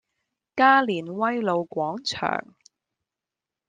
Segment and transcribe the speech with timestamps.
[0.55, 2.55] 加連威老廣場